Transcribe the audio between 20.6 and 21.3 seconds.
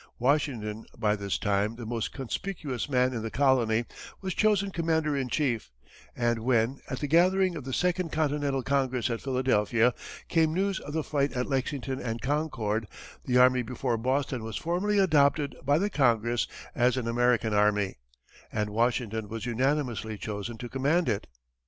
command it.